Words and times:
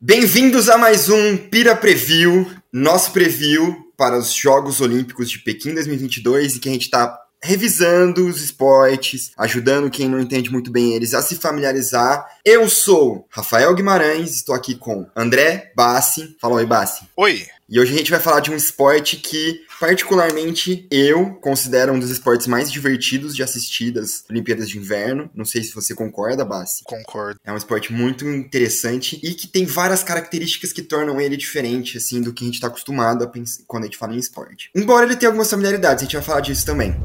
Bem-vindos 0.00 0.68
a 0.68 0.78
mais 0.78 1.08
um 1.08 1.36
Pira 1.36 1.74
Preview, 1.74 2.48
nosso 2.72 3.10
preview 3.10 3.76
para 3.96 4.16
os 4.16 4.32
Jogos 4.32 4.80
Olímpicos 4.80 5.28
de 5.28 5.40
Pequim 5.40 5.74
2022 5.74 6.54
e 6.54 6.60
que 6.60 6.68
a 6.68 6.72
gente 6.72 6.84
está 6.84 7.18
revisando 7.42 8.24
os 8.28 8.40
esportes, 8.40 9.32
ajudando 9.36 9.90
quem 9.90 10.08
não 10.08 10.20
entende 10.20 10.52
muito 10.52 10.70
bem 10.70 10.92
eles 10.92 11.14
a 11.14 11.20
se 11.20 11.34
familiarizar. 11.34 12.24
Eu 12.44 12.68
sou 12.68 13.26
Rafael 13.28 13.74
Guimarães, 13.74 14.36
estou 14.36 14.54
aqui 14.54 14.76
com 14.76 15.04
André 15.16 15.72
Bassi. 15.74 16.36
Fala 16.40 16.54
oi, 16.54 16.66
Bassi. 16.66 17.02
Oi. 17.16 17.48
E 17.70 17.78
hoje 17.78 17.92
a 17.92 17.98
gente 17.98 18.10
vai 18.10 18.18
falar 18.18 18.40
de 18.40 18.50
um 18.50 18.56
esporte 18.56 19.18
que, 19.18 19.60
particularmente, 19.78 20.86
eu 20.90 21.34
considero 21.34 21.92
um 21.92 21.98
dos 21.98 22.08
esportes 22.08 22.46
mais 22.46 22.72
divertidos 22.72 23.36
de 23.36 23.42
assistir 23.42 23.90
das 23.90 24.24
Olimpíadas 24.30 24.70
de 24.70 24.78
Inverno. 24.78 25.30
Não 25.34 25.44
sei 25.44 25.62
se 25.62 25.74
você 25.74 25.94
concorda, 25.94 26.46
Bassi. 26.46 26.82
Concordo. 26.84 27.38
É 27.44 27.52
um 27.52 27.58
esporte 27.58 27.92
muito 27.92 28.26
interessante 28.26 29.20
e 29.22 29.34
que 29.34 29.46
tem 29.46 29.66
várias 29.66 30.02
características 30.02 30.72
que 30.72 30.80
tornam 30.80 31.20
ele 31.20 31.36
diferente, 31.36 31.98
assim, 31.98 32.22
do 32.22 32.32
que 32.32 32.42
a 32.42 32.46
gente 32.46 32.54
está 32.54 32.68
acostumado 32.68 33.22
a 33.22 33.26
pensar 33.26 33.62
quando 33.66 33.82
a 33.82 33.86
gente 33.86 33.98
fala 33.98 34.14
em 34.14 34.18
esporte. 34.18 34.70
Embora 34.74 35.04
ele 35.04 35.16
tenha 35.16 35.28
algumas 35.28 35.50
familiaridades, 35.50 36.02
a 36.02 36.04
gente 36.06 36.16
vai 36.16 36.24
falar 36.24 36.40
disso 36.40 36.64
também. 36.64 36.96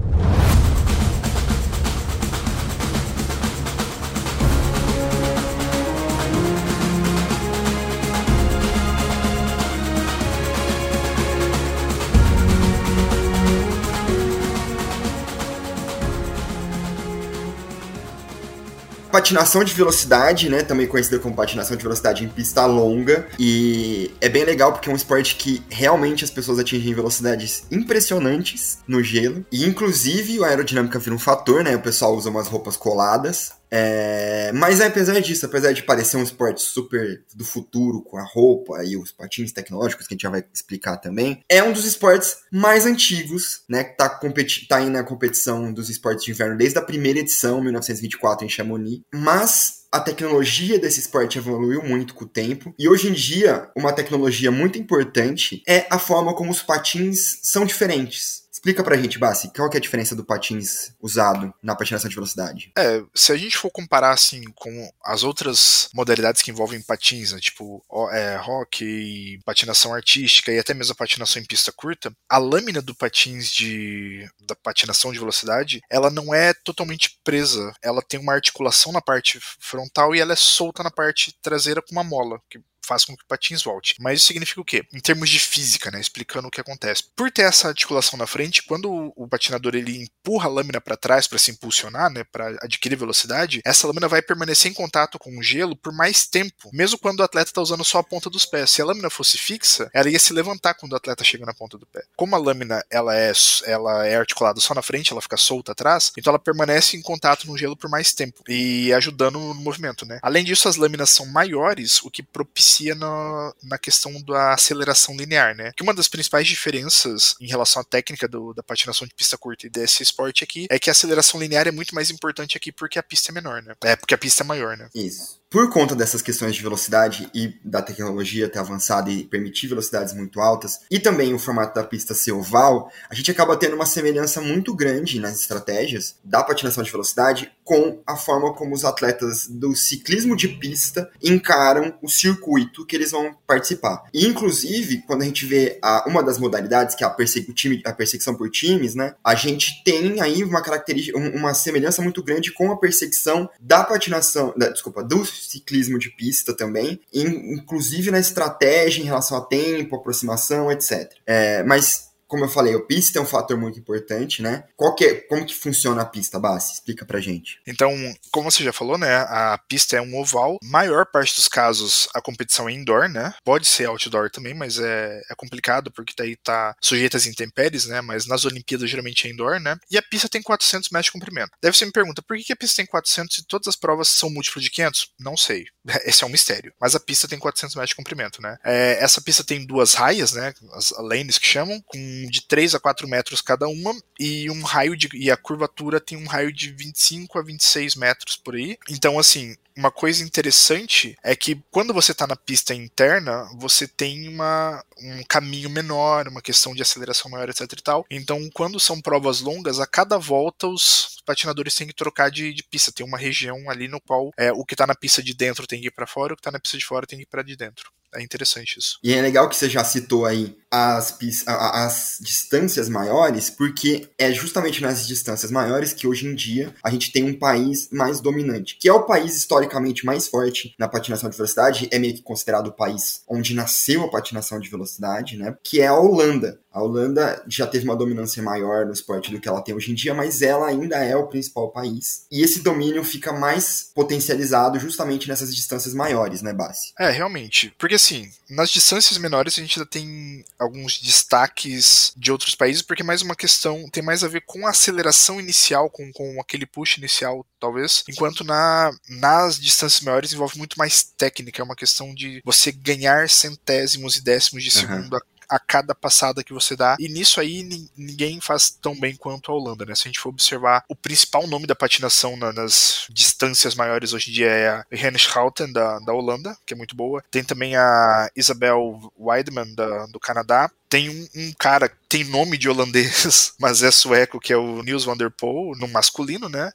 Patinação 19.13 19.63
de 19.63 19.71
velocidade, 19.75 20.49
né? 20.49 20.63
Também 20.63 20.87
conhecida 20.87 21.19
como 21.19 21.35
patinação 21.35 21.77
de 21.77 21.83
velocidade 21.83 22.23
em 22.23 22.27
pista 22.27 22.65
longa. 22.65 23.27
E 23.37 24.09
é 24.19 24.27
bem 24.27 24.43
legal 24.43 24.73
porque 24.73 24.89
é 24.89 24.91
um 24.91 24.95
esporte 24.95 25.35
que 25.35 25.61
realmente 25.69 26.23
as 26.23 26.31
pessoas 26.31 26.57
atingem 26.57 26.95
velocidades 26.95 27.63
impressionantes 27.71 28.79
no 28.87 29.03
gelo. 29.03 29.45
E 29.51 29.65
inclusive 29.65 30.43
a 30.43 30.47
aerodinâmica 30.47 30.97
vira 30.97 31.15
um 31.15 31.19
fator, 31.19 31.63
né? 31.63 31.75
O 31.75 31.79
pessoal 31.79 32.15
usa 32.15 32.31
umas 32.31 32.47
roupas 32.47 32.75
coladas 32.75 33.51
é, 33.75 34.51
mas 34.53 34.79
apesar 34.79 35.19
disso, 35.19 35.47
apesar 35.47 35.73
de 35.73 35.81
parecer 35.81 36.15
um 36.15 36.21
esporte 36.21 36.61
super 36.61 37.25
do 37.33 37.43
futuro, 37.43 38.03
com 38.03 38.17
a 38.17 38.23
roupa 38.23 38.83
e 38.85 38.95
os 38.95 39.11
patins 39.11 39.51
tecnológicos, 39.51 40.05
que 40.05 40.13
a 40.13 40.15
gente 40.15 40.21
já 40.21 40.29
vai 40.29 40.43
explicar 40.53 40.97
também, 40.97 41.43
é 41.49 41.63
um 41.63 41.73
dos 41.73 41.83
esportes 41.83 42.37
mais 42.51 42.85
antigos, 42.85 43.63
né? 43.67 43.83
Que 43.83 43.97
tá, 43.97 44.07
competi 44.07 44.67
tá 44.67 44.77
aí 44.77 44.91
na 44.91 45.03
competição 45.03 45.73
dos 45.73 45.89
esportes 45.89 46.23
de 46.23 46.29
inverno 46.29 46.55
desde 46.55 46.77
a 46.77 46.83
primeira 46.83 47.17
edição, 47.17 47.63
1924, 47.63 48.45
em 48.45 48.49
Chamonix. 48.49 49.01
Mas 49.11 49.83
a 49.91 49.99
tecnologia 49.99 50.77
desse 50.77 50.99
esporte 50.99 51.39
evoluiu 51.39 51.81
muito 51.81 52.13
com 52.13 52.25
o 52.25 52.27
tempo 52.27 52.75
e 52.77 52.87
hoje 52.87 53.09
em 53.09 53.13
dia 53.13 53.71
uma 53.75 53.93
tecnologia 53.93 54.51
muito 54.51 54.77
importante 54.77 55.63
é 55.67 55.87
a 55.89 55.97
forma 55.97 56.35
como 56.35 56.51
os 56.51 56.61
patins 56.61 57.39
são 57.41 57.65
diferentes. 57.65 58.42
Explica 58.63 58.81
pra 58.81 58.95
gente, 58.95 59.19
Bassi, 59.19 59.51
qual 59.53 59.69
que 59.69 59.75
é 59.75 59.79
a 59.79 59.81
diferença 59.81 60.15
do 60.15 60.23
patins 60.23 60.93
usado 61.01 61.53
na 61.61 61.75
patinação 61.75 62.07
de 62.07 62.15
velocidade? 62.15 62.71
É, 62.77 63.03
se 63.13 63.33
a 63.33 63.35
gente 63.35 63.57
for 63.57 63.69
comparar 63.69 64.11
assim 64.11 64.41
com 64.55 64.89
as 65.03 65.21
outras 65.21 65.89
modalidades 65.93 66.41
que 66.41 66.49
envolvem 66.49 66.81
patins, 66.81 67.33
né, 67.33 67.41
tipo 67.41 67.83
é, 68.13 68.37
rock, 68.37 69.37
patinação 69.43 69.93
artística 69.93 70.49
e 70.49 70.57
até 70.57 70.73
mesmo 70.73 70.93
a 70.93 70.95
patinação 70.95 71.41
em 71.41 71.45
pista 71.45 71.73
curta, 71.73 72.09
a 72.29 72.37
lâmina 72.37 72.81
do 72.81 72.95
patins 72.95 73.49
de 73.49 74.25
da 74.47 74.55
patinação 74.55 75.11
de 75.11 75.19
velocidade, 75.19 75.81
ela 75.89 76.09
não 76.09 76.33
é 76.33 76.53
totalmente 76.53 77.19
presa, 77.21 77.73
ela 77.83 78.01
tem 78.01 78.17
uma 78.17 78.33
articulação 78.33 78.93
na 78.93 79.01
parte 79.01 79.41
frontal 79.59 80.15
e 80.15 80.21
ela 80.21 80.31
é 80.31 80.37
solta 80.37 80.81
na 80.81 80.89
parte 80.89 81.35
traseira 81.41 81.81
com 81.81 81.91
uma 81.91 82.03
mola, 82.03 82.39
que 82.49 82.61
faz 82.85 83.05
com 83.05 83.15
que 83.15 83.23
o 83.23 83.27
patins 83.27 83.63
volte. 83.63 83.95
Mas 83.99 84.19
isso 84.19 84.27
significa 84.27 84.61
o 84.61 84.65
quê? 84.65 84.85
Em 84.93 84.99
termos 84.99 85.29
de 85.29 85.39
física, 85.39 85.89
né? 85.91 85.99
Explicando 85.99 86.47
o 86.47 86.51
que 86.51 86.61
acontece. 86.61 87.03
Por 87.15 87.31
ter 87.31 87.43
essa 87.43 87.67
articulação 87.67 88.17
na 88.17 88.27
frente, 88.27 88.63
quando 88.63 89.13
o, 89.15 89.27
patinador 89.27 89.75
ele 89.75 90.03
empurra 90.03 90.47
a 90.47 90.51
lâmina 90.51 90.79
para 90.79 90.97
trás 90.97 91.27
para 91.27 91.39
se 91.39 91.51
impulsionar, 91.51 92.09
né? 92.11 92.23
Para 92.23 92.49
adquirir 92.61 92.95
velocidade, 92.95 93.61
essa 93.65 93.87
lâmina 93.87 94.07
vai 94.07 94.21
permanecer 94.21 94.69
em 94.69 94.73
contato 94.73 95.17
com 95.17 95.37
o 95.37 95.43
gelo 95.43 95.75
por 95.75 95.93
mais 95.93 96.25
tempo, 96.27 96.69
mesmo 96.71 96.97
quando 96.97 97.19
o 97.19 97.23
atleta 97.23 97.49
está 97.49 97.61
usando 97.61 97.83
só 97.83 97.99
a 97.99 98.03
ponta 98.03 98.29
dos 98.29 98.45
pés. 98.45 98.71
Se 98.71 98.81
a 98.81 98.85
lâmina 98.85 99.09
fosse 99.09 99.37
fixa, 99.37 99.89
ela 99.93 100.09
ia 100.09 100.19
se 100.19 100.33
levantar 100.33 100.73
quando 100.75 100.93
o 100.93 100.95
atleta 100.95 101.23
chega 101.23 101.45
na 101.45 101.53
ponta 101.53 101.77
do 101.77 101.85
pé. 101.85 102.03
Como 102.15 102.35
a 102.35 102.39
lâmina 102.39 102.83
ela 102.89 103.15
é, 103.15 103.31
ela 103.65 104.05
é 104.05 104.15
articulada 104.15 104.59
só 104.59 104.73
na 104.73 104.81
frente, 104.81 105.11
ela 105.11 105.21
fica 105.21 105.37
solta 105.37 105.71
atrás, 105.71 106.11
então 106.17 106.31
ela 106.31 106.39
permanece 106.39 106.95
em 106.97 107.01
contato 107.01 107.47
no 107.47 107.57
gelo 107.57 107.75
por 107.75 107.89
mais 107.89 108.13
tempo 108.13 108.43
e 108.47 108.93
ajudando 108.93 109.39
no 109.39 109.53
movimento, 109.53 110.05
né? 110.05 110.19
Além 110.21 110.43
disso, 110.43 110.67
as 110.67 110.75
lâminas 110.75 111.09
são 111.09 111.25
maiores, 111.25 112.01
o 112.03 112.11
que 112.11 112.21
propicia 112.23 112.72
beneficia 112.73 112.95
na, 112.95 113.53
na 113.63 113.77
questão 113.77 114.11
da 114.23 114.53
aceleração 114.53 115.15
linear, 115.15 115.55
né? 115.55 115.71
Que 115.75 115.83
uma 115.83 115.93
das 115.93 116.07
principais 116.07 116.47
diferenças 116.47 117.35
em 117.39 117.47
relação 117.47 117.81
à 117.81 117.85
técnica 117.85 118.27
do, 118.27 118.53
da 118.53 118.63
patinação 118.63 119.07
de 119.07 119.13
pista 119.13 119.37
curta 119.37 119.67
e 119.67 119.69
desse 119.69 120.01
esporte 120.01 120.43
aqui 120.43 120.67
é 120.69 120.79
que 120.79 120.89
a 120.89 120.91
aceleração 120.91 121.39
linear 121.39 121.67
é 121.67 121.71
muito 121.71 121.93
mais 121.93 122.09
importante 122.09 122.57
aqui 122.57 122.71
porque 122.71 122.97
a 122.97 123.03
pista 123.03 123.31
é 123.31 123.33
menor, 123.33 123.61
né? 123.61 123.75
É 123.83 123.95
porque 123.95 124.13
a 124.13 124.17
pista 124.17 124.43
é 124.43 124.45
maior, 124.45 124.75
né? 124.75 124.89
Isso 124.95 125.43
por 125.53 125.69
conta 125.69 125.95
dessas 125.95 126.23
questões 126.23 126.55
de 126.55 126.63
velocidade 126.63 127.29
e 127.31 127.53
da 127.63 127.79
tecnologia 127.79 128.49
ter 128.49 128.57
avançado 128.57 129.11
e 129.11 129.23
permitir 129.23 129.67
velocidades 129.67 130.11
muito 130.11 130.41
altas, 130.41 130.79
e 130.89 130.99
também 130.99 131.31
o 131.31 131.37
formato 131.37 131.75
da 131.75 131.83
pista 131.83 132.15
ser 132.15 132.31
oval, 132.31 132.91
a 133.07 133.13
gente 133.13 133.29
acaba 133.29 133.55
tendo 133.55 133.75
uma 133.75 133.85
semelhança 133.85 134.41
muito 134.41 134.73
grande 134.73 135.19
nas 135.19 135.39
estratégias 135.39 136.15
da 136.23 136.41
patinação 136.41 136.81
de 136.81 136.89
velocidade 136.89 137.51
com 137.63 138.01
a 138.07 138.17
forma 138.17 138.51
como 138.55 138.73
os 138.73 138.83
atletas 138.83 139.45
do 139.47 139.75
ciclismo 139.75 140.35
de 140.35 140.47
pista 140.47 141.11
encaram 141.21 141.93
o 142.01 142.09
circuito 142.09 142.62
que 142.85 142.95
eles 142.95 143.11
vão 143.11 143.35
participar. 143.45 144.03
E, 144.13 144.25
inclusive, 144.25 145.03
quando 145.05 145.21
a 145.21 145.25
gente 145.25 145.45
vê 145.45 145.79
a, 145.81 146.07
uma 146.07 146.23
das 146.23 146.37
modalidades, 146.37 146.95
que 146.95 147.03
é 147.03 147.07
a, 147.07 147.15
time, 147.53 147.81
a 147.85 147.93
perseguição 147.93 148.35
por 148.35 148.49
times, 148.49 148.95
né, 148.95 149.15
a 149.23 149.35
gente 149.35 149.83
tem 149.83 150.21
aí 150.21 150.43
uma 150.43 150.61
característica, 150.61 151.17
uma 151.17 151.53
semelhança 151.53 152.01
muito 152.01 152.23
grande 152.23 152.51
com 152.51 152.71
a 152.71 152.77
perseguição 152.77 153.49
da 153.59 153.83
patinação, 153.83 154.53
da, 154.57 154.69
desculpa, 154.69 155.03
do 155.03 155.25
ciclismo 155.25 155.97
de 155.97 156.09
pista 156.09 156.53
também, 156.53 156.99
inclusive 157.13 158.11
na 158.11 158.19
estratégia 158.19 159.01
em 159.01 159.05
relação 159.05 159.37
a 159.37 159.41
tempo, 159.41 159.95
aproximação, 159.95 160.71
etc. 160.71 161.11
É, 161.25 161.63
mas 161.63 162.12
como 162.33 162.45
eu 162.45 162.49
falei, 162.49 162.73
o 162.73 162.83
pista 162.87 163.19
é 163.19 163.21
um 163.21 163.27
fator 163.27 163.55
muito 163.55 163.77
importante, 163.77 164.41
né? 164.41 164.63
Qual 164.75 164.95
que 164.95 165.05
é, 165.05 165.13
como 165.13 165.45
que 165.45 165.53
funciona 165.53 166.01
a 166.01 166.05
pista, 166.05 166.39
Bassi? 166.39 166.73
Explica 166.73 167.05
pra 167.05 167.21
gente. 167.21 167.61
Então, 167.67 167.93
como 168.31 168.49
você 168.49 168.63
já 168.63 168.73
falou, 168.73 168.97
né? 168.97 169.17
A 169.17 169.55
pista 169.69 169.97
é 169.97 170.01
um 170.01 170.17
oval. 170.17 170.57
Maior 170.63 171.05
parte 171.05 171.35
dos 171.35 171.47
casos, 171.47 172.07
a 172.11 172.19
competição 172.19 172.67
é 172.67 172.71
indoor, 172.71 173.07
né? 173.07 173.35
Pode 173.43 173.67
ser 173.67 173.85
outdoor 173.85 174.31
também, 174.31 174.55
mas 174.55 174.79
é, 174.79 175.21
é 175.29 175.35
complicado 175.35 175.91
porque 175.91 176.15
daí 176.17 176.35
tá 176.35 176.75
sujeita 176.81 177.17
às 177.17 177.27
intempéries, 177.27 177.85
né? 177.85 178.01
Mas 178.01 178.25
nas 178.25 178.45
Olimpíadas 178.45 178.89
geralmente 178.89 179.27
é 179.27 179.31
indoor, 179.31 179.59
né? 179.59 179.77
E 179.91 179.95
a 179.95 180.01
pista 180.01 180.27
tem 180.27 180.41
400 180.41 180.89
metros 180.89 181.05
de 181.05 181.11
comprimento. 181.11 181.51
Deve 181.61 181.77
você 181.77 181.85
me 181.85 181.91
pergunta, 181.91 182.23
por 182.23 182.35
que 182.35 182.51
a 182.51 182.55
pista 182.55 182.77
tem 182.77 182.87
400 182.87 183.37
e 183.37 183.45
todas 183.45 183.67
as 183.67 183.75
provas 183.75 184.07
são 184.07 184.31
múltiplos 184.31 184.63
de 184.63 184.71
500? 184.71 185.11
Não 185.19 185.37
sei. 185.37 185.65
Esse 186.03 186.23
é 186.23 186.27
um 186.27 186.31
mistério. 186.31 186.73
Mas 186.81 186.95
a 186.95 186.99
pista 186.99 187.27
tem 187.27 187.37
400 187.37 187.75
metros 187.75 187.89
de 187.89 187.95
comprimento, 187.95 188.41
né? 188.41 188.57
É, 188.63 188.97
essa 189.03 189.21
pista 189.21 189.43
tem 189.43 189.67
duas 189.67 189.93
raias, 189.93 190.33
né? 190.33 190.51
As 190.73 190.89
lanes 190.97 191.37
que 191.37 191.45
chamam, 191.45 191.79
com 191.85 192.22
de 192.27 192.41
3 192.41 192.75
a 192.75 192.79
4 192.79 193.07
metros 193.07 193.41
cada 193.41 193.67
uma 193.67 193.93
e 194.19 194.49
um 194.49 194.61
raio 194.63 194.95
de 194.95 195.09
e 195.13 195.29
a 195.31 195.37
curvatura 195.37 195.99
tem 195.99 196.17
um 196.17 196.27
raio 196.27 196.51
de 196.51 196.71
25 196.71 197.39
a 197.39 197.43
26 197.43 197.95
metros 197.95 198.35
por 198.35 198.55
aí. 198.55 198.77
Então 198.89 199.19
assim, 199.19 199.55
uma 199.75 199.91
coisa 199.91 200.23
interessante 200.23 201.17
é 201.23 201.35
que 201.35 201.61
quando 201.71 201.93
você 201.93 202.11
está 202.11 202.27
na 202.27 202.35
pista 202.35 202.73
interna, 202.73 203.49
você 203.57 203.87
tem 203.87 204.27
uma, 204.27 204.83
um 204.99 205.23
caminho 205.23 205.69
menor, 205.69 206.27
uma 206.27 206.41
questão 206.41 206.73
de 206.75 206.81
aceleração 206.81 207.29
maior, 207.29 207.49
etc 207.49 207.61
e 207.61 207.81
tal. 207.81 208.05
Então, 208.09 208.49
quando 208.53 208.79
são 208.79 209.01
provas 209.01 209.41
longas, 209.41 209.79
a 209.79 209.87
cada 209.87 210.17
volta 210.17 210.67
os 210.67 211.21
patinadores 211.25 211.73
têm 211.73 211.87
que 211.87 211.95
trocar 211.95 212.29
de, 212.29 212.53
de 212.53 212.63
pista. 212.63 212.91
Tem 212.91 213.05
uma 213.05 213.17
região 213.17 213.69
ali 213.69 213.87
no 213.87 213.99
qual 213.99 214.31
é, 214.37 214.51
o 214.51 214.63
que 214.63 214.75
está 214.75 214.85
na 214.85 214.95
pista 214.95 215.23
de 215.23 215.33
dentro 215.33 215.65
tem 215.65 215.81
que 215.81 215.87
ir 215.87 215.91
para 215.91 216.07
fora, 216.07 216.33
o 216.33 216.35
que 216.35 216.41
está 216.41 216.51
na 216.51 216.59
pista 216.59 216.77
de 216.77 216.85
fora 216.85 217.07
tem 217.07 217.17
que 217.17 217.23
ir 217.23 217.27
para 217.27 217.43
de 217.43 217.55
dentro. 217.55 217.91
É 218.15 218.21
interessante 218.21 218.77
isso. 218.77 218.99
E 219.03 219.13
é 219.13 219.21
legal 219.21 219.49
que 219.49 219.55
você 219.55 219.69
já 219.69 219.83
citou 219.83 220.25
aí 220.25 220.55
as, 220.69 221.17
as 221.47 222.17
distâncias 222.19 222.89
maiores, 222.89 223.49
porque 223.49 224.09
é 224.17 224.33
justamente 224.33 224.81
nas 224.81 225.05
distâncias 225.05 225.51
maiores 225.51 225.93
que 225.93 226.07
hoje 226.07 226.25
em 226.25 226.33
dia 226.33 226.73
a 226.83 226.89
gente 226.89 227.11
tem 227.11 227.23
um 227.23 227.37
país 227.37 227.89
mais 227.91 228.19
dominante, 228.19 228.77
que 228.79 228.89
é 228.89 228.93
o 228.93 229.03
país 229.03 229.35
historicamente 229.35 230.05
mais 230.05 230.27
forte 230.27 230.73
na 230.79 230.87
patinação 230.87 231.29
de 231.29 231.37
velocidade, 231.37 231.87
é 231.91 231.99
meio 231.99 232.15
que 232.15 232.23
considerado 232.23 232.67
o 232.67 232.73
país 232.73 233.21
onde 233.29 233.53
nasceu 233.53 234.03
a 234.03 234.09
patinação 234.09 234.59
de 234.59 234.69
velocidade, 234.69 235.37
né? 235.37 235.55
Que 235.63 235.81
é 235.81 235.87
a 235.87 235.97
Holanda. 235.97 236.59
A 236.73 236.81
Holanda 236.81 237.43
já 237.47 237.67
teve 237.67 237.85
uma 237.85 237.95
dominância 237.95 238.41
maior 238.41 238.83
no 238.87 238.93
esporte 238.93 239.29
do 239.29 239.39
que 239.39 239.47
ela 239.47 239.61
tem 239.61 239.75
hoje 239.75 239.91
em 239.91 239.95
dia, 239.95 240.13
mas 240.13 240.41
ela 240.41 240.67
ainda 240.67 240.97
é 240.97 241.15
o 241.15 241.27
principal 241.27 241.71
país. 241.71 242.25
E 242.31 242.41
esse 242.41 242.63
domínio 242.63 243.03
fica 243.03 243.31
mais 243.31 243.91
potencializado 243.93 244.79
justamente 244.79 245.27
nessas 245.27 245.55
distâncias 245.55 245.93
maiores, 245.93 246.41
né, 246.41 246.51
Bassi? 246.51 246.91
É, 246.99 247.11
realmente. 247.11 247.71
Porque 247.77 247.99
assim, 248.03 248.29
nas 248.49 248.69
distâncias 248.69 249.17
menores 249.17 249.57
a 249.57 249.61
gente 249.61 249.79
ainda 249.79 249.89
tem 249.89 250.43
alguns 250.59 250.99
destaques 250.99 252.13
de 252.17 252.31
outros 252.31 252.53
países, 252.53 252.81
porque 252.81 253.01
é 253.01 253.05
mais 253.05 253.21
uma 253.21 253.35
questão, 253.35 253.89
tem 253.89 254.03
mais 254.03 254.23
a 254.23 254.27
ver 254.27 254.41
com 254.45 254.67
a 254.67 254.71
aceleração 254.71 255.39
inicial, 255.39 255.89
com, 255.89 256.11
com 256.11 256.39
aquele 256.41 256.65
push 256.65 256.97
inicial, 256.97 257.45
talvez, 257.59 258.03
enquanto 258.09 258.43
na, 258.43 258.91
nas 259.07 259.57
distâncias 259.57 260.01
maiores 260.01 260.33
envolve 260.33 260.57
muito 260.57 260.77
mais 260.77 261.03
técnica, 261.03 261.61
é 261.61 261.65
uma 261.65 261.75
questão 261.75 262.13
de 262.13 262.41
você 262.43 262.71
ganhar 262.71 263.29
centésimos 263.29 264.17
e 264.17 264.21
décimos 264.21 264.63
de 264.63 264.71
segundo 264.71 265.13
uhum 265.13 265.17
a 265.17 265.32
cada 265.59 265.93
passada 265.93 266.43
que 266.43 266.53
você 266.53 266.75
dá. 266.75 266.95
E 266.99 267.07
nisso 267.07 267.39
aí 267.39 267.63
ninguém 267.95 268.39
faz 268.39 268.69
tão 268.69 268.99
bem 268.99 269.15
quanto 269.15 269.51
a 269.51 269.55
Holanda, 269.55 269.85
né? 269.85 269.95
Se 269.95 270.03
a 270.03 270.09
gente 270.09 270.19
for 270.19 270.29
observar, 270.29 270.83
o 270.87 270.95
principal 270.95 271.47
nome 271.47 271.67
da 271.67 271.75
patinação 271.75 272.35
na, 272.37 272.51
nas 272.51 273.07
distâncias 273.09 273.75
maiores 273.75 274.13
hoje 274.13 274.31
em 274.31 274.33
dia 274.33 274.47
é 274.47 274.69
a 274.69 274.85
Rene 274.91 275.17
Schouten, 275.17 275.71
da, 275.71 275.99
da 275.99 276.13
Holanda, 276.13 276.55
que 276.65 276.73
é 276.73 276.77
muito 276.77 276.95
boa. 276.95 277.23
Tem 277.31 277.43
também 277.43 277.75
a 277.75 278.29
Isabel 278.35 279.11
Weidman, 279.17 279.73
da, 279.75 280.05
do 280.07 280.19
Canadá 280.19 280.69
tem 280.93 281.09
um, 281.09 281.27
um, 281.35 281.53
cara 281.57 281.91
tem 282.07 282.23
nome 282.23 282.55
de 282.55 282.69
holandês, 282.69 283.53
mas 283.59 283.81
é 283.81 283.89
sueco, 283.89 284.39
que 284.39 284.53
é 284.53 284.57
o 284.57 284.83
Niels 284.83 285.03
van 285.03 285.17
der 285.17 285.31
Poel, 285.31 285.75
no 285.79 285.87
masculino, 285.87 286.47
né? 286.47 286.71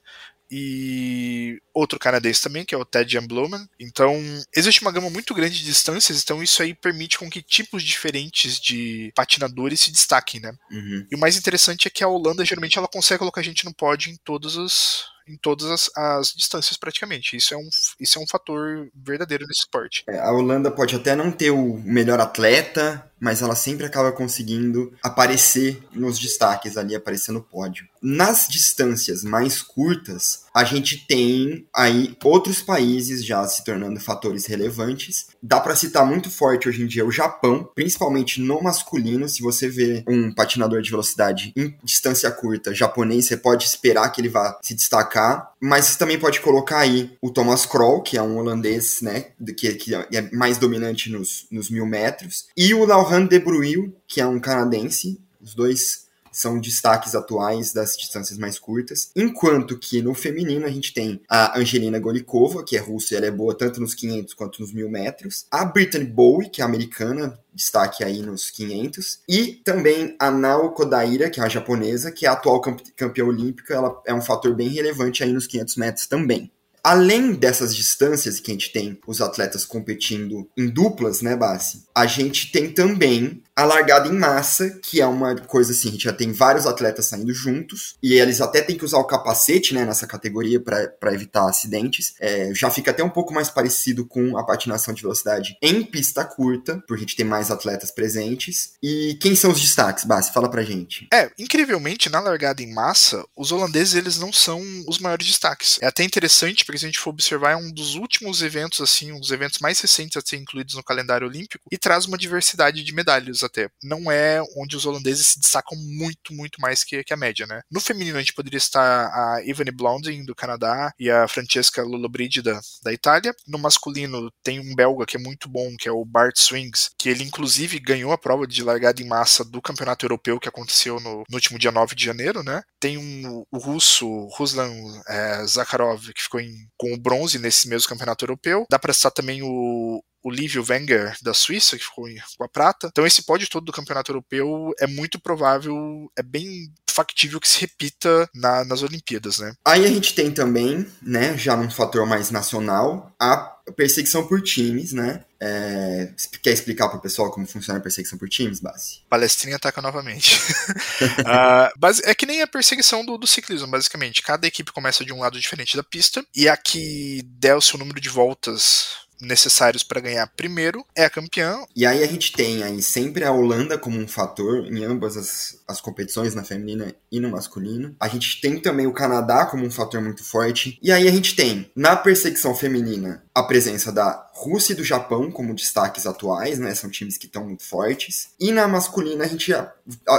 E 0.51 1.61
outro 1.73 1.99
canadense 1.99 2.41
também, 2.41 2.65
que 2.65 2.73
é 2.73 2.77
o 2.77 2.85
Ted 2.85 3.11
Jan 3.11 3.25
Blumen. 3.25 3.67
Então, 3.79 4.15
existe 4.55 4.81
uma 4.81 4.91
gama 4.91 5.09
muito 5.09 5.33
grande 5.33 5.59
de 5.59 5.65
distâncias, 5.65 6.21
então 6.21 6.41
isso 6.41 6.61
aí 6.61 6.73
permite 6.73 7.17
com 7.17 7.29
que 7.29 7.41
tipos 7.41 7.83
diferentes 7.83 8.59
de 8.59 9.11
patinadores 9.15 9.81
se 9.81 9.91
destaquem, 9.91 10.39
né? 10.41 10.53
Uhum. 10.71 11.07
E 11.11 11.15
o 11.15 11.19
mais 11.19 11.37
interessante 11.37 11.87
é 11.87 11.91
que 11.91 12.03
a 12.03 12.07
Holanda, 12.07 12.45
geralmente, 12.45 12.77
ela 12.77 12.87
consegue 12.87 13.19
colocar 13.19 13.41
a 13.41 13.43
gente 13.43 13.65
no 13.65 13.73
pódio 13.73 14.11
em 14.11 14.17
todos 14.17 14.55
os 14.55 15.05
em 15.29 15.37
todas 15.37 15.69
as, 15.69 15.91
as, 15.95 16.33
distâncias 16.33 16.75
praticamente. 16.75 17.37
Isso 17.37 17.53
é 17.53 17.57
um, 17.57 17.69
isso 17.99 18.17
é 18.17 18.21
um 18.21 18.27
fator 18.27 18.89
verdadeiro 18.95 19.45
nesse 19.47 19.61
esporte. 19.61 20.03
É, 20.09 20.17
a 20.17 20.31
Holanda 20.31 20.71
pode 20.71 20.95
até 20.95 21.15
não 21.15 21.31
ter 21.31 21.51
o 21.51 21.77
melhor 21.77 22.19
atleta, 22.19 23.08
mas 23.19 23.41
ela 23.41 23.55
sempre 23.55 23.85
acaba 23.85 24.11
conseguindo 24.11 24.93
aparecer 25.03 25.79
nos 25.93 26.17
destaques 26.19 26.77
ali, 26.77 26.95
aparecer 26.95 27.31
no 27.31 27.41
pódio. 27.41 27.87
Nas 28.01 28.47
distâncias 28.47 29.23
mais 29.23 29.61
curtas, 29.61 30.45
a 30.53 30.63
gente 30.63 31.05
tem 31.05 31.67
aí 31.75 32.15
outros 32.23 32.61
países 32.61 33.25
já 33.25 33.45
se 33.45 33.63
tornando 33.63 33.99
fatores 33.99 34.45
relevantes. 34.45 35.27
Dá 35.41 35.59
para 35.59 35.75
citar 35.75 36.05
muito 36.05 36.29
forte 36.29 36.69
hoje 36.69 36.81
em 36.81 36.87
dia 36.87 37.05
o 37.05 37.11
Japão, 37.11 37.69
principalmente 37.75 38.41
no 38.41 38.61
masculino. 38.61 39.27
Se 39.27 39.41
você 39.41 39.67
vê 39.67 40.03
um 40.07 40.33
patinador 40.33 40.81
de 40.81 40.91
velocidade 40.91 41.51
em 41.55 41.75
distância 41.83 42.31
curta 42.31 42.73
japonês, 42.73 43.25
você 43.25 43.37
pode 43.37 43.65
esperar 43.65 44.09
que 44.09 44.21
ele 44.21 44.29
vá 44.29 44.57
se 44.61 44.73
destacar. 44.73 45.51
Mas 45.61 45.85
você 45.85 45.97
também 45.97 46.17
pode 46.17 46.39
colocar 46.39 46.79
aí 46.79 47.17
o 47.21 47.29
Thomas 47.29 47.65
Kroll, 47.65 48.01
que 48.01 48.17
é 48.17 48.21
um 48.21 48.37
holandês, 48.37 49.01
né, 49.01 49.25
que, 49.57 49.73
que 49.73 49.93
é 49.93 50.33
mais 50.33 50.57
dominante 50.57 51.11
nos, 51.11 51.47
nos 51.51 51.69
mil 51.69 51.85
metros, 51.85 52.45
e 52.55 52.73
o 52.73 52.79
Laurent 53.09 53.27
de 53.27 53.39
Bruil, 53.39 53.91
que 54.07 54.21
é 54.21 54.27
um 54.27 54.39
canadense. 54.39 55.19
Os 55.41 55.55
dois 55.55 56.07
são 56.31 56.59
destaques 56.59 57.15
atuais 57.15 57.73
das 57.73 57.97
distâncias 57.97 58.37
mais 58.37 58.59
curtas. 58.59 59.09
Enquanto 59.15 59.79
que 59.79 59.99
no 59.99 60.13
feminino 60.13 60.63
a 60.67 60.69
gente 60.69 60.93
tem 60.93 61.19
a 61.27 61.57
Angelina 61.57 61.97
Golikova, 61.97 62.63
que 62.63 62.77
é 62.77 62.79
russa 62.79 63.15
e 63.15 63.17
ela 63.17 63.25
é 63.25 63.31
boa 63.31 63.57
tanto 63.57 63.81
nos 63.81 63.95
500 63.95 64.35
quanto 64.35 64.61
nos 64.61 64.71
1000 64.71 64.87
metros. 64.89 65.47
A 65.49 65.65
Brittany 65.65 66.05
Bowie, 66.05 66.51
que 66.51 66.61
é 66.61 66.65
americana, 66.65 67.39
destaque 67.51 68.03
aí 68.03 68.21
nos 68.21 68.51
500. 68.51 69.21
E 69.27 69.59
também 69.65 70.15
a 70.19 70.29
Nao 70.29 70.71
Kodaira, 70.71 71.31
que 71.31 71.39
é 71.39 71.43
a 71.43 71.49
japonesa, 71.49 72.11
que 72.11 72.27
é 72.27 72.29
a 72.29 72.33
atual 72.33 72.61
campeã 72.95 73.25
olímpica, 73.25 73.73
ela 73.73 73.99
é 74.05 74.13
um 74.13 74.21
fator 74.21 74.53
bem 74.53 74.69
relevante 74.69 75.23
aí 75.23 75.33
nos 75.33 75.47
500 75.47 75.75
metros 75.77 76.05
também. 76.05 76.51
Além 76.83 77.33
dessas 77.33 77.75
distâncias 77.75 78.39
que 78.39 78.51
a 78.51 78.53
gente 78.53 78.71
tem 78.71 78.97
os 79.05 79.21
atletas 79.21 79.65
competindo 79.65 80.47
em 80.57 80.67
duplas, 80.67 81.21
né, 81.21 81.35
Bassi? 81.35 81.83
A 81.93 82.05
gente 82.05 82.51
tem 82.51 82.71
também 82.71 83.41
a 83.59 83.65
largada 83.65 84.07
em 84.07 84.17
massa, 84.17 84.69
que 84.81 85.01
é 85.01 85.05
uma 85.05 85.35
coisa 85.35 85.73
assim, 85.73 85.89
a 85.89 85.91
gente 85.91 86.05
já 86.05 86.13
tem 86.13 86.31
vários 86.31 86.65
atletas 86.65 87.07
saindo 87.07 87.33
juntos, 87.33 87.97
e 88.01 88.13
eles 88.13 88.39
até 88.39 88.61
têm 88.61 88.77
que 88.77 88.85
usar 88.85 88.99
o 88.99 89.03
capacete, 89.03 89.73
né, 89.73 89.83
nessa 89.83 90.07
categoria 90.07 90.61
para 90.61 91.13
evitar 91.13 91.45
acidentes. 91.45 92.13
É, 92.21 92.53
já 92.55 92.71
fica 92.71 92.91
até 92.91 93.03
um 93.03 93.09
pouco 93.09 93.33
mais 93.33 93.49
parecido 93.49 94.05
com 94.05 94.37
a 94.37 94.45
patinação 94.45 94.93
de 94.93 95.01
velocidade 95.01 95.57
em 95.61 95.83
pista 95.83 96.23
curta, 96.23 96.81
por 96.87 96.95
a 96.95 96.99
gente 97.01 97.17
ter 97.17 97.25
mais 97.25 97.51
atletas 97.51 97.91
presentes. 97.91 98.75
E 98.81 99.17
quem 99.19 99.35
são 99.35 99.51
os 99.51 99.59
destaques, 99.59 100.05
Bassi? 100.05 100.31
Fala 100.31 100.49
pra 100.49 100.63
gente. 100.63 101.09
É, 101.13 101.29
incrivelmente, 101.37 102.09
na 102.09 102.21
largada 102.21 102.63
em 102.63 102.73
massa, 102.73 103.25
os 103.35 103.51
holandeses, 103.51 103.95
eles 103.95 104.17
não 104.17 104.31
são 104.31 104.61
os 104.87 104.99
maiores 104.99 105.27
destaques. 105.27 105.79
É 105.81 105.87
até 105.87 106.05
interessante, 106.05 106.63
porque 106.63 106.77
se 106.77 106.85
a 106.85 106.87
gente 106.87 106.99
for 106.99 107.09
observar, 107.09 107.51
é 107.51 107.57
um 107.57 107.71
dos 107.73 107.95
últimos 107.95 108.41
eventos, 108.41 108.79
assim, 108.79 109.11
um 109.11 109.19
dos 109.19 109.31
eventos 109.31 109.59
mais 109.59 109.81
recentes 109.81 110.15
a 110.15 110.25
ser 110.25 110.37
incluídos 110.37 110.75
no 110.75 110.83
calendário 110.83 111.27
olímpico, 111.27 111.65
e 111.69 111.77
traz 111.77 112.05
uma 112.05 112.17
diversidade 112.17 112.81
de 112.81 112.93
medalhas 112.93 113.43
até. 113.49 113.69
Não 113.83 114.11
é 114.11 114.41
onde 114.57 114.75
os 114.75 114.85
holandeses 114.85 115.27
se 115.27 115.39
destacam 115.39 115.77
muito, 115.77 116.33
muito 116.33 116.59
mais 116.59 116.83
que, 116.83 117.03
que 117.03 117.13
a 117.13 117.17
média, 117.17 117.45
né? 117.45 117.61
No 117.71 117.79
feminino, 117.79 118.17
a 118.17 118.21
gente 118.21 118.33
poderia 118.33 118.57
estar 118.57 119.07
a 119.07 119.43
Ivani 119.43 119.71
Blondin, 119.71 120.25
do 120.25 120.35
Canadá, 120.35 120.91
e 120.99 121.09
a 121.09 121.27
Francesca 121.27 121.83
Lollobrigida, 121.83 122.49
da, 122.49 122.59
da 122.83 122.93
Itália. 122.93 123.33
No 123.47 123.59
masculino, 123.59 124.31
tem 124.43 124.59
um 124.59 124.75
belga 124.75 125.05
que 125.05 125.17
é 125.17 125.19
muito 125.19 125.49
bom, 125.49 125.75
que 125.77 125.87
é 125.87 125.91
o 125.91 126.05
Bart 126.05 126.37
Swings, 126.37 126.89
que 126.97 127.09
ele, 127.09 127.23
inclusive, 127.23 127.79
ganhou 127.79 128.11
a 128.11 128.17
prova 128.17 128.47
de 128.47 128.63
largada 128.63 129.01
em 129.01 129.07
massa 129.07 129.43
do 129.43 129.61
Campeonato 129.61 130.05
Europeu, 130.05 130.39
que 130.39 130.49
aconteceu 130.49 130.99
no, 130.99 131.23
no 131.29 131.35
último 131.35 131.59
dia 131.59 131.71
9 131.71 131.95
de 131.95 132.05
janeiro, 132.05 132.43
né? 132.43 132.61
Tem 132.79 132.97
um, 132.97 133.43
o 133.51 133.57
russo, 133.57 134.07
Ruslan 134.37 134.71
é, 135.07 135.45
Zakharov, 135.45 136.11
que 136.13 136.23
ficou 136.23 136.39
em, 136.39 136.53
com 136.77 136.93
o 136.93 136.97
bronze 136.97 137.39
nesse 137.39 137.67
mesmo 137.67 137.89
Campeonato 137.89 138.23
Europeu. 138.23 138.65
Dá 138.69 138.79
para 138.79 138.93
citar 138.93 139.11
também 139.11 139.41
o, 139.43 140.01
o 140.23 140.29
Lívio 140.29 140.65
Wenger 140.67 141.15
da 141.21 141.33
Suíça, 141.33 141.77
que 141.77 141.83
ficou 141.83 142.05
com 142.37 142.43
a 142.43 142.49
prata. 142.49 142.87
Então 142.91 143.05
esse 143.05 143.23
pódio 143.23 143.49
todo 143.49 143.65
do 143.65 143.71
campeonato 143.71 144.11
europeu 144.11 144.73
é 144.79 144.87
muito 144.87 145.19
provável, 145.19 146.11
é 146.17 146.23
bem 146.23 146.71
factível 146.89 147.39
que 147.39 147.47
se 147.47 147.61
repita 147.61 148.29
na, 148.33 148.65
nas 148.65 148.83
Olimpíadas, 148.83 149.37
né? 149.37 149.53
Aí 149.63 149.85
a 149.85 149.87
gente 149.87 150.13
tem 150.13 150.31
também, 150.31 150.85
né, 151.01 151.37
já 151.37 151.55
num 151.55 151.69
fator 151.69 152.05
mais 152.05 152.29
nacional, 152.29 153.15
a 153.17 153.37
perseguição 153.75 154.27
por 154.27 154.41
times, 154.41 154.91
né? 154.91 155.23
É... 155.39 156.11
Quer 156.43 156.51
explicar 156.51 156.89
para 156.89 156.97
o 156.97 157.01
pessoal 157.01 157.31
como 157.31 157.47
funciona 157.47 157.79
a 157.79 157.81
perseguição 157.81 158.17
por 158.17 158.27
times, 158.27 158.59
Base? 158.59 159.01
Palestrinha 159.09 159.55
ataca 159.55 159.81
novamente. 159.81 160.37
uh. 161.23 161.89
É 162.03 162.13
que 162.13 162.25
nem 162.25 162.41
a 162.41 162.47
perseguição 162.47 163.05
do, 163.05 163.17
do, 163.17 163.27
ciclismo, 163.27 163.67
basicamente. 163.67 164.21
Cada 164.21 164.47
equipe 164.47 164.73
começa 164.73 165.05
de 165.05 165.13
um 165.13 165.19
lado 165.19 165.39
diferente 165.39 165.77
da 165.77 165.83
pista 165.83 166.25
e 166.35 166.49
a 166.49 166.57
que 166.57 167.21
der 167.25 167.55
o 167.55 167.61
seu 167.61 167.79
número 167.79 168.01
de 168.01 168.09
voltas 168.09 169.07
necessários 169.21 169.83
para 169.83 170.01
ganhar 170.01 170.27
primeiro 170.27 170.85
é 170.95 171.05
a 171.05 171.09
campeã. 171.09 171.57
E 171.75 171.85
aí 171.85 172.03
a 172.03 172.07
gente 172.07 172.31
tem 172.31 172.63
aí 172.63 172.81
sempre 172.81 173.23
a 173.23 173.31
Holanda 173.31 173.77
como 173.77 173.99
um 173.99 174.07
fator 174.07 174.65
em 174.65 174.83
ambas 174.83 175.17
as, 175.17 175.59
as 175.67 175.81
competições, 175.81 176.35
na 176.35 176.43
feminina 176.43 176.93
e 177.11 177.19
no 177.19 177.29
masculino. 177.29 177.95
A 177.99 178.07
gente 178.07 178.39
tem 178.41 178.59
também 178.59 178.87
o 178.87 178.93
Canadá 178.93 179.45
como 179.45 179.65
um 179.65 179.71
fator 179.71 180.01
muito 180.01 180.23
forte. 180.23 180.79
E 180.81 180.91
aí 180.91 181.07
a 181.07 181.11
gente 181.11 181.35
tem 181.35 181.71
na 181.75 181.95
perseguição 181.95 182.55
feminina 182.55 183.23
a 183.33 183.43
presença 183.43 183.91
da 183.91 184.28
Rússia 184.39 184.71
e 184.71 184.75
do 184.75 184.83
Japão 184.83 185.29
como 185.29 185.53
destaques 185.53 186.05
atuais, 186.05 186.59
né? 186.59 186.73
São 186.73 186.89
times 186.89 187.17
que 187.17 187.25
estão 187.25 187.43
muito 187.43 187.63
fortes. 187.63 188.29
E 188.39 188.51
na 188.51 188.67
masculina 188.67 189.25
a 189.25 189.27
gente 189.27 189.51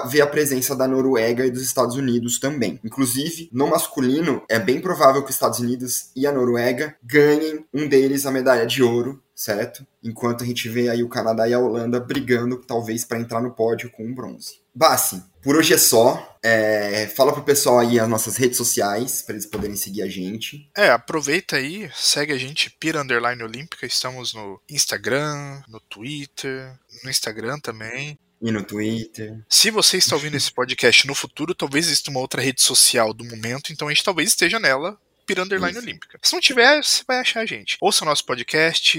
vê 0.09 0.21
a 0.21 0.27
presença 0.27 0.77
da 0.77 0.87
Noruega 0.87 1.47
e 1.47 1.51
dos 1.51 1.63
Estados 1.63 1.97
Unidos 1.97 2.39
também. 2.39 2.79
Inclusive, 2.85 3.49
no 3.51 3.69
masculino, 3.69 4.43
é 4.49 4.59
bem 4.59 4.81
provável 4.81 5.23
que 5.23 5.31
os 5.31 5.37
Estados 5.37 5.59
Unidos 5.59 6.11
e 6.15 6.27
a 6.27 6.33
Noruega 6.33 6.95
ganhem 7.03 7.65
um 7.73 7.89
deles 7.89 8.27
a 8.27 8.31
medalha 8.31 8.67
de 8.67 8.83
ouro, 8.83 9.23
certo? 9.41 9.87
Enquanto 10.05 10.45
a 10.45 10.47
gente 10.47 10.69
vê 10.69 10.91
aí 10.91 11.03
o 11.03 11.09
Canadá 11.09 11.49
e 11.49 11.55
a 11.55 11.59
Holanda 11.59 11.99
brigando, 11.99 12.59
talvez, 12.59 13.07
para 13.07 13.19
entrar 13.19 13.41
no 13.41 13.55
pódio 13.55 13.91
com 13.91 14.05
um 14.05 14.15
bronze. 14.15 14.61
Bassi, 14.75 15.25
por 15.43 15.57
hoje 15.57 15.73
é 15.73 15.79
só. 15.79 16.39
É, 16.43 17.07
fala 17.07 17.33
pro 17.33 17.43
pessoal 17.43 17.79
aí 17.79 17.99
as 17.99 18.09
nossas 18.09 18.37
redes 18.37 18.59
sociais, 18.59 19.23
para 19.23 19.35
eles 19.35 19.47
poderem 19.47 19.77
seguir 19.77 20.03
a 20.03 20.09
gente. 20.09 20.71
É, 20.77 20.91
aproveita 20.91 21.57
aí, 21.57 21.91
segue 21.95 22.35
a 22.35 22.39
gente, 22.39 22.71
Pira 22.79 23.01
Underline 23.01 23.43
Olímpica. 23.43 23.87
Estamos 23.87 24.35
no 24.35 24.61
Instagram, 24.69 25.63
no 25.67 25.81
Twitter, 25.81 26.79
no 27.03 27.09
Instagram 27.09 27.59
também. 27.61 28.19
E 28.43 28.51
no 28.53 28.63
Twitter. 28.63 29.43
Se 29.49 29.71
você 29.71 29.97
está 29.97 30.17
ouvindo 30.17 30.37
esse 30.37 30.53
podcast 30.53 31.07
no 31.07 31.15
futuro, 31.15 31.55
talvez 31.55 31.87
exista 31.87 32.11
uma 32.11 32.21
outra 32.21 32.43
rede 32.43 32.61
social 32.61 33.15
do 33.15 33.25
momento, 33.25 33.73
então 33.73 33.89
a 33.89 33.91
gente 33.91 34.05
talvez 34.05 34.29
esteja 34.29 34.61
nela 34.61 34.99
Underline 35.39 35.77
Isso. 35.77 35.87
Olímpica. 35.87 36.19
Se 36.23 36.33
não 36.33 36.41
tiver, 36.41 36.83
você 36.83 37.03
vai 37.07 37.19
achar 37.19 37.41
a 37.41 37.47
gente. 37.47 37.77
Ouça 37.81 38.05
o 38.05 38.07
nosso 38.07 38.25
podcast, 38.25 38.99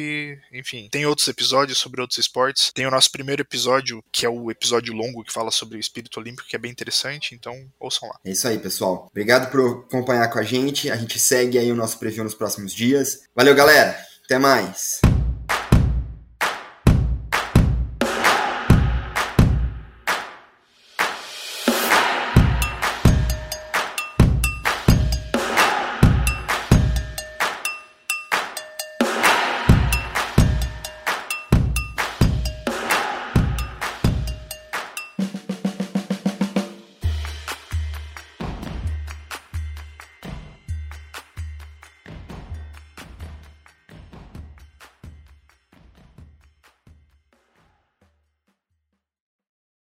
enfim, 0.51 0.89
tem 0.91 1.05
outros 1.05 1.27
episódios 1.27 1.77
sobre 1.77 2.01
outros 2.01 2.19
esportes. 2.19 2.71
Tem 2.73 2.85
o 2.85 2.91
nosso 2.91 3.11
primeiro 3.11 3.41
episódio, 3.41 4.03
que 4.11 4.25
é 4.25 4.29
o 4.29 4.50
episódio 4.51 4.93
longo 4.93 5.23
que 5.23 5.33
fala 5.33 5.51
sobre 5.51 5.77
o 5.77 5.79
espírito 5.79 6.19
olímpico, 6.19 6.47
que 6.47 6.55
é 6.55 6.59
bem 6.59 6.71
interessante, 6.71 7.35
então 7.35 7.69
ouçam 7.79 8.07
lá. 8.07 8.19
É 8.23 8.31
isso 8.31 8.47
aí, 8.47 8.57
pessoal. 8.57 9.07
Obrigado 9.09 9.51
por 9.51 9.85
acompanhar 9.88 10.27
com 10.29 10.39
a 10.39 10.43
gente. 10.43 10.89
A 10.89 10.95
gente 10.95 11.19
segue 11.19 11.57
aí 11.57 11.71
o 11.71 11.75
nosso 11.75 11.97
preview 11.97 12.23
nos 12.23 12.35
próximos 12.35 12.73
dias. 12.73 13.23
Valeu, 13.35 13.55
galera. 13.55 13.97
Até 14.25 14.39
mais. 14.39 15.11